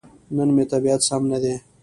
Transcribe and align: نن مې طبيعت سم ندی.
نن 0.35 0.49
مې 0.55 0.63
طبيعت 0.71 1.01
سم 1.07 1.21
ندی. 1.31 1.55